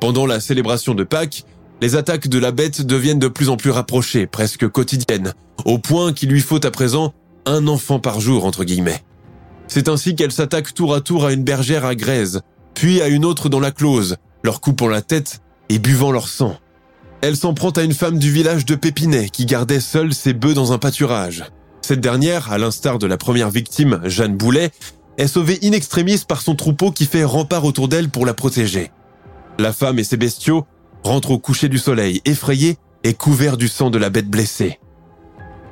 [0.00, 1.44] Pendant la célébration de Pâques,
[1.80, 5.32] les attaques de la bête deviennent de plus en plus rapprochées, presque quotidiennes,
[5.64, 7.14] au point qu'il lui faut à présent
[7.46, 9.02] un enfant par jour, entre guillemets.
[9.66, 12.42] C'est ainsi qu'elle s'attaque tour à tour à une bergère à Grèze,
[12.78, 16.56] puis à une autre dans la close, leur coupant la tête et buvant leur sang.
[17.22, 20.54] Elle s'en prend à une femme du village de Pépinet qui gardait seule ses bœufs
[20.54, 21.44] dans un pâturage.
[21.82, 24.70] Cette dernière, à l'instar de la première victime, Jeanne Boulet,
[25.16, 28.92] est sauvée in extremis par son troupeau qui fait rempart autour d'elle pour la protéger.
[29.58, 30.64] La femme et ses bestiaux
[31.02, 34.78] rentrent au coucher du soleil, effrayés et couverts du sang de la bête blessée.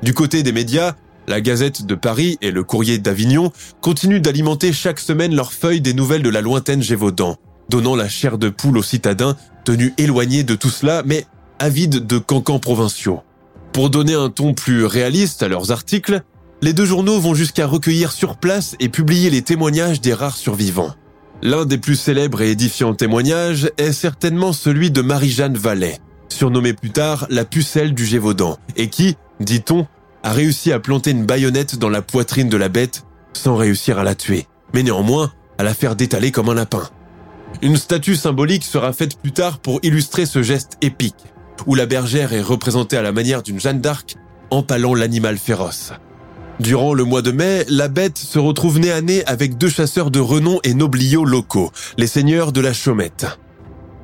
[0.02, 0.96] Du côté des médias,
[1.28, 5.94] la Gazette de Paris et le Courrier d'Avignon continuent d'alimenter chaque semaine leurs feuilles des
[5.94, 7.36] nouvelles de la lointaine Gévaudan,
[7.68, 11.26] donnant la chair de poule aux citadins tenus éloignés de tout cela, mais
[11.58, 13.20] avides de cancans provinciaux.
[13.72, 16.22] Pour donner un ton plus réaliste à leurs articles,
[16.62, 20.94] les deux journaux vont jusqu'à recueillir sur place et publier les témoignages des rares survivants.
[21.42, 25.98] L'un des plus célèbres et édifiants témoignages est certainement celui de Marie-Jeanne Vallet,
[26.30, 29.86] surnommée plus tard la pucelle du Gévaudan, et qui, dit-on,
[30.26, 34.02] a réussi à planter une baïonnette dans la poitrine de la bête sans réussir à
[34.02, 36.82] la tuer, mais néanmoins à la faire détaler comme un lapin.
[37.62, 41.14] Une statue symbolique sera faite plus tard pour illustrer ce geste épique,
[41.66, 44.16] où la bergère est représentée à la manière d'une Jeanne d'Arc
[44.50, 45.92] empalant l'animal féroce.
[46.58, 50.10] Durant le mois de mai, la bête se retrouve nez à nez avec deux chasseurs
[50.10, 53.26] de renom et nobliaux locaux, les seigneurs de la Chaumette.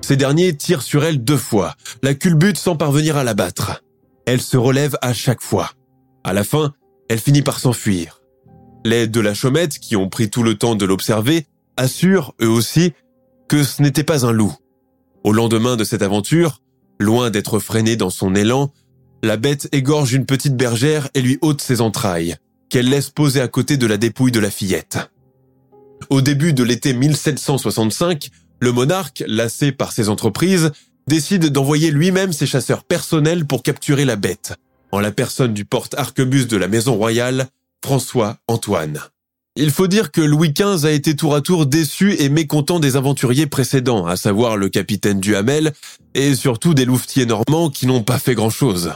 [0.03, 3.83] Ces derniers tirent sur elle deux fois, la culbute sans parvenir à l'abattre.
[4.25, 5.73] Elle se relève à chaque fois.
[6.25, 6.75] À la fin,
[7.09, 8.23] elle finit par s'enfuir.
[8.85, 12.93] Les de la Chaumette, qui ont pris tout le temps de l'observer, assurent, eux aussi,
[13.49, 14.55] que ce n'était pas un loup.
[15.25, 16.63] Au lendemain de cette aventure,
[16.99, 18.73] loin d'être freinée dans son élan,
[19.23, 22.37] la bête égorge une petite bergère et lui ôte ses entrailles,
[22.71, 24.99] qu'elle laisse poser à côté de la dépouille de la fillette.
[26.11, 28.31] Au début de l'été 1765,
[28.61, 30.73] le monarque, lassé par ses entreprises,
[31.07, 34.55] décide d'envoyer lui-même ses chasseurs personnels pour capturer la bête,
[34.93, 37.49] en la personne du porte-arquebus de la maison royale,
[37.83, 39.01] François Antoine.
[39.57, 42.97] Il faut dire que Louis XV a été tour à tour déçu et mécontent des
[42.97, 45.73] aventuriers précédents, à savoir le capitaine Duhamel,
[46.15, 48.93] et surtout des louvetiers normands qui n'ont pas fait grand-chose.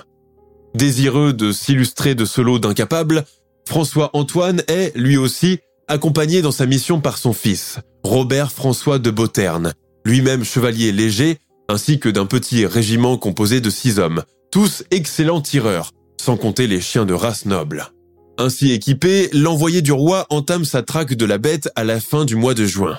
[0.75, 3.25] Désireux de s'illustrer de ce lot d'incapables,
[3.69, 9.75] François-Antoine est, lui aussi, accompagné dans sa mission par son fils, Robert François de Beauterne,
[10.07, 14.23] lui-même chevalier léger, ainsi que d'un petit régiment composé de six hommes,
[14.57, 17.93] tous excellents tireurs, sans compter les chiens de race noble.
[18.39, 22.37] Ainsi équipé, l'envoyé du roi entame sa traque de la bête à la fin du
[22.37, 22.99] mois de juin.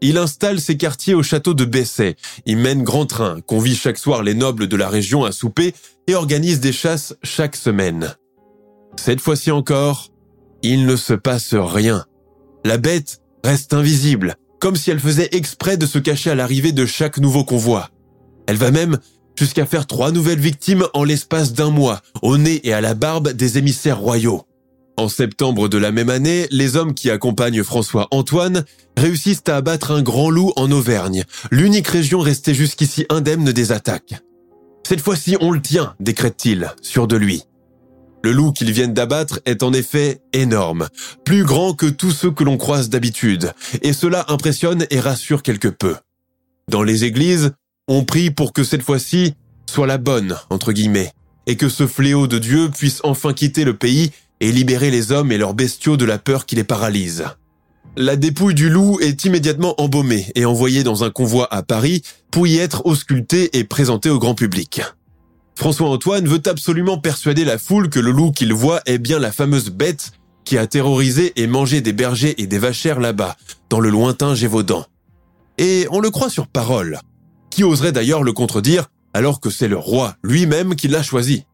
[0.00, 2.14] Il installe ses quartiers au château de Besset,
[2.46, 5.74] y mène grand train, convie chaque soir les nobles de la région à souper
[6.06, 8.14] et organise des chasses chaque semaine.
[8.94, 10.12] Cette fois-ci encore,
[10.62, 12.04] il ne se passe rien.
[12.64, 16.86] La bête reste invisible, comme si elle faisait exprès de se cacher à l'arrivée de
[16.86, 17.90] chaque nouveau convoi.
[18.46, 19.00] Elle va même
[19.38, 23.32] jusqu'à faire trois nouvelles victimes en l'espace d'un mois, au nez et à la barbe
[23.32, 24.46] des émissaires royaux.
[24.98, 28.64] En septembre de la même année, les hommes qui accompagnent François Antoine
[28.96, 34.14] réussissent à abattre un grand loup en Auvergne, l'unique région restée jusqu'ici indemne des attaques.
[34.88, 37.42] Cette fois-ci, on le tient, décrète-t-il, sûr de lui.
[38.22, 40.88] Le loup qu'ils viennent d'abattre est en effet énorme,
[41.24, 45.68] plus grand que tous ceux que l'on croise d'habitude, et cela impressionne et rassure quelque
[45.68, 45.96] peu.
[46.68, 47.52] Dans les églises,
[47.88, 49.34] on prie pour que cette fois-ci
[49.70, 51.12] soit la bonne, entre guillemets,
[51.46, 55.32] et que ce fléau de Dieu puisse enfin quitter le pays et libérer les hommes
[55.32, 57.24] et leurs bestiaux de la peur qui les paralyse.
[57.96, 62.46] La dépouille du loup est immédiatement embaumée et envoyée dans un convoi à Paris pour
[62.46, 64.82] y être auscultée et présentée au grand public.
[65.54, 69.70] François-Antoine veut absolument persuader la foule que le loup qu'il voit est bien la fameuse
[69.70, 70.10] bête
[70.44, 73.36] qui a terrorisé et mangé des bergers et des vachères là-bas,
[73.70, 74.84] dans le lointain Gévaudan.
[75.56, 77.00] Et on le croit sur parole.
[77.56, 81.46] Qui oserait d'ailleurs le contredire alors que c'est le roi lui-même qui l'a choisi?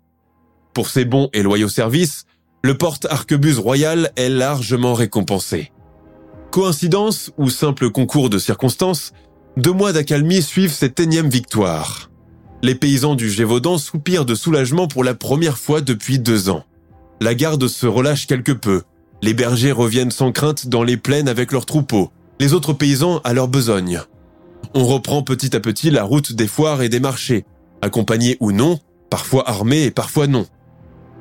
[0.74, 2.24] Pour ses bons et loyaux services,
[2.64, 5.70] le porte-arquebuse royal est largement récompensé.
[6.50, 9.12] Coïncidence ou simple concours de circonstances,
[9.56, 12.10] deux mois d'accalmie suivent cette énième victoire.
[12.64, 16.64] Les paysans du Gévaudan soupirent de soulagement pour la première fois depuis deux ans.
[17.20, 18.82] La garde se relâche quelque peu.
[19.22, 22.10] Les bergers reviennent sans crainte dans les plaines avec leurs troupeaux,
[22.40, 24.02] les autres paysans à leur besogne.
[24.74, 27.44] On reprend petit à petit la route des foires et des marchés,
[27.82, 28.78] accompagnés ou non,
[29.10, 30.46] parfois armés et parfois non.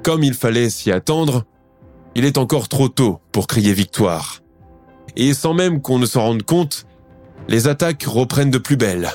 [0.04, 1.46] Comme il fallait s'y attendre,
[2.16, 4.40] il est encore trop tôt pour crier victoire.
[5.16, 6.86] Et sans même qu'on ne s'en rende compte,
[7.48, 9.10] les attaques reprennent de plus belle.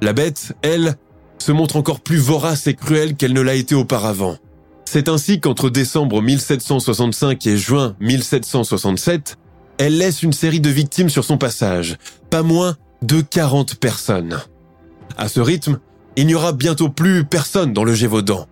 [0.00, 0.94] La bête, elle,
[1.38, 4.36] se montre encore plus vorace et cruelle qu'elle ne l'a été auparavant.
[4.84, 9.38] C'est ainsi qu'entre décembre 1765 et juin 1767,
[9.78, 11.96] elle laisse une série de victimes sur son passage,
[12.28, 14.40] pas moins de 40 personnes.
[15.16, 15.78] À ce rythme,
[16.16, 18.46] il n'y aura bientôt plus personne dans le Gévaudan.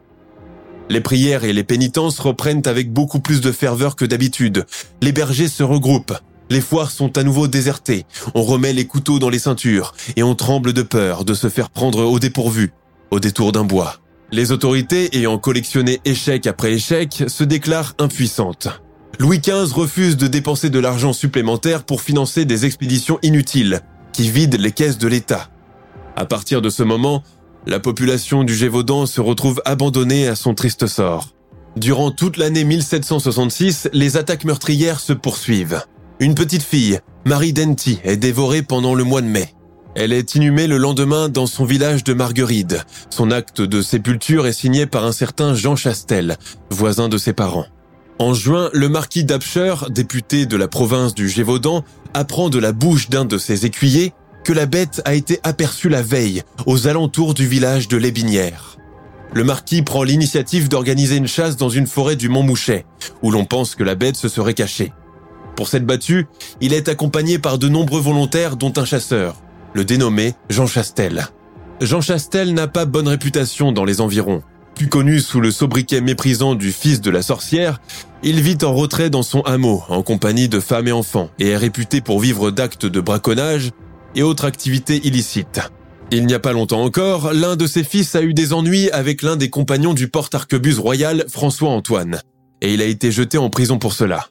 [0.88, 4.64] Les prières et les pénitences reprennent avec beaucoup plus de ferveur que d'habitude.
[5.02, 6.16] Les bergers se regroupent.
[6.48, 8.06] Les foires sont à nouveau désertées.
[8.34, 11.68] On remet les couteaux dans les ceintures et on tremble de peur de se faire
[11.68, 12.72] prendre au dépourvu,
[13.10, 13.96] au détour d'un bois.
[14.32, 18.68] Les autorités ayant collectionné échec après échec se déclarent impuissantes.
[19.18, 23.82] Louis XV refuse de dépenser de l'argent supplémentaire pour financer des expéditions inutiles
[24.18, 25.48] qui vident les caisses de l'État.
[26.16, 27.22] À partir de ce moment,
[27.66, 31.28] la population du Gévaudan se retrouve abandonnée à son triste sort.
[31.76, 35.82] Durant toute l'année 1766, les attaques meurtrières se poursuivent.
[36.18, 39.54] Une petite fille, Marie Denty, est dévorée pendant le mois de mai.
[39.94, 42.84] Elle est inhumée le lendemain dans son village de Marguerite.
[43.10, 46.38] Son acte de sépulture est signé par un certain Jean Chastel,
[46.70, 47.66] voisin de ses parents.
[48.20, 53.08] En juin, le marquis d'Apcher, député de la province du Gévaudan, apprend de la bouche
[53.08, 54.12] d'un de ses écuyers
[54.44, 58.76] que la bête a été aperçue la veille aux alentours du village de Lébinière.
[59.34, 62.86] Le marquis prend l'initiative d'organiser une chasse dans une forêt du Mont Mouchet,
[63.22, 64.92] où l'on pense que la bête se serait cachée.
[65.54, 66.26] Pour cette battue,
[66.60, 69.36] il est accompagné par de nombreux volontaires dont un chasseur,
[69.74, 71.28] le dénommé Jean Chastel.
[71.80, 74.42] Jean Chastel n'a pas bonne réputation dans les environs.
[74.78, 77.80] Plus connu sous le sobriquet méprisant du fils de la sorcière,
[78.22, 81.56] il vit en retrait dans son hameau, en compagnie de femmes et enfants, et est
[81.56, 83.72] réputé pour vivre d'actes de braconnage
[84.14, 85.60] et autres activités illicites.
[86.12, 89.22] Il n'y a pas longtemps encore, l'un de ses fils a eu des ennuis avec
[89.22, 92.20] l'un des compagnons du porte-arquebuse royal, François-Antoine,
[92.62, 94.28] et il a été jeté en prison pour cela.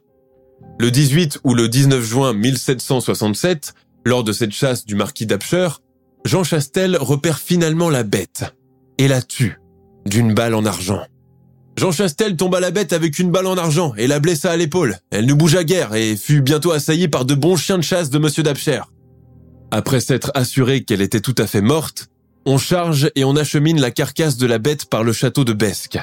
[0.80, 3.74] Le 18 ou le 19 juin 1767,
[4.06, 5.68] lors de cette chasse du marquis d'Apcher,
[6.24, 8.45] Jean Chastel repère finalement la bête
[8.98, 9.60] et la tue
[10.10, 11.01] d'une balle en argent.
[11.78, 14.97] Jean Chastel tomba la bête avec une balle en argent et la blessa à l'épaule.
[15.12, 18.18] Elle ne bougea guère et fut bientôt assaillie par de bons chiens de chasse de
[18.18, 18.82] monsieur d'Apcher.
[19.70, 22.08] Après s'être assuré qu'elle était tout à fait morte,
[22.45, 25.99] on charge et on achemine la carcasse de la bête par le château de Besque.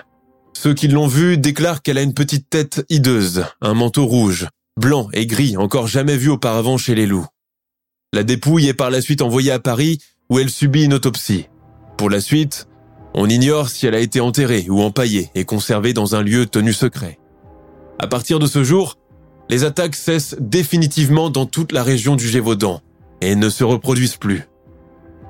[0.57, 4.47] Ceux qui l'ont vue déclarent qu'elle a une petite tête hideuse, un manteau rouge,
[4.79, 7.27] blanc et gris encore jamais vu auparavant chez les loups.
[8.13, 9.99] La dépouille est par la suite envoyée à Paris
[10.31, 11.49] où elle subit une autopsie.
[11.97, 12.69] Pour la suite,
[13.15, 16.73] on ignore si elle a été enterrée ou empaillée et conservée dans un lieu tenu
[16.73, 17.19] secret.
[17.99, 18.99] À partir de ce jour,
[19.49, 22.81] les attaques cessent définitivement dans toute la région du Gévaudan,
[23.21, 24.43] et ne se reproduisent plus.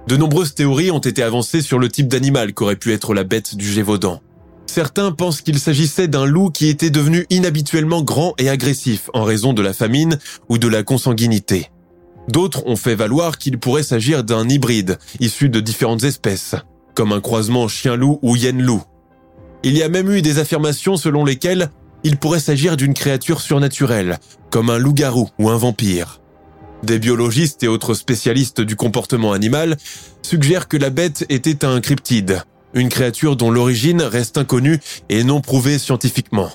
[0.08, 3.56] De nombreuses théories ont été avancées sur le type d'animal qu'aurait pu être la bête
[3.56, 4.20] du Gévaudan.
[4.66, 9.52] Certains pensent qu'il s'agissait d'un loup qui était devenu inhabituellement grand et agressif en raison
[9.52, 10.18] de la famine
[10.48, 11.70] ou de la consanguinité.
[12.28, 16.56] D'autres ont fait valoir qu'il pourrait s'agir d'un hybride issu de différentes espèces,
[16.94, 18.82] comme un croisement chien-loup ou hyène-loup.
[19.62, 21.70] Il y a même eu des affirmations selon lesquelles
[22.04, 24.18] il pourrait s'agir d'une créature surnaturelle,
[24.50, 26.20] comme un loup-garou ou un vampire.
[26.82, 29.78] Des biologistes et autres spécialistes du comportement animal
[30.22, 32.42] suggèrent que la bête était un cryptide,
[32.74, 36.50] une créature dont l'origine reste inconnue et non prouvée scientifiquement.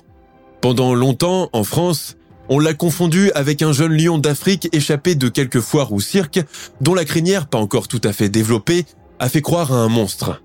[0.61, 2.15] Pendant longtemps, en France,
[2.47, 6.41] on l'a confondu avec un jeune lion d'Afrique échappé de quelques foires ou cirques,
[6.81, 8.85] dont la crinière, pas encore tout à fait développée,
[9.19, 10.41] a fait croire à un monstre.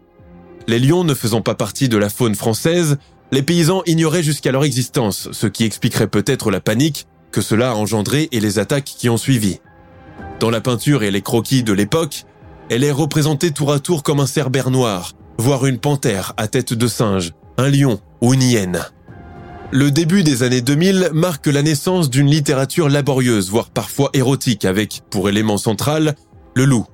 [0.66, 2.98] Les lions ne faisant pas partie de la faune française,
[3.32, 7.74] les paysans ignoraient jusqu'à leur existence, ce qui expliquerait peut-être la panique que cela a
[7.74, 9.60] engendré et les attaques qui ont suivi.
[10.40, 12.24] Dans la peinture et les croquis de l'époque,
[12.70, 16.72] elle est représentée tour à tour comme un cerbère noir, voire une panthère à tête
[16.72, 18.80] de singe, un lion ou une hyène.
[19.70, 25.02] Le début des années 2000 marque la naissance d'une littérature laborieuse, voire parfois érotique, avec,
[25.10, 26.14] pour élément central,
[26.54, 26.86] le loup.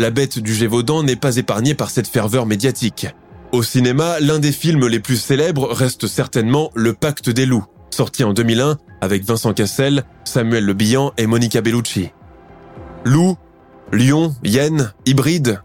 [0.00, 3.08] La bête du Gévaudan n'est pas épargnée par cette ferveur médiatique.
[3.50, 8.22] Au cinéma, l'un des films les plus célèbres reste certainement Le Pacte des loups, sorti
[8.22, 12.10] en 2001 avec Vincent Cassel, Samuel Le Bihan et Monica Bellucci.
[13.04, 13.36] Loup,
[13.92, 15.62] lion, hyène, hybride.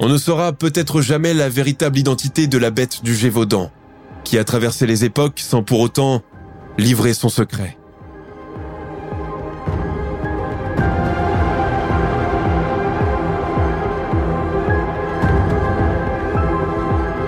[0.00, 3.70] On ne saura peut-être jamais la véritable identité de la bête du Gévaudan,
[4.24, 6.22] qui a traversé les époques sans pour autant
[6.76, 7.78] livrer son secret.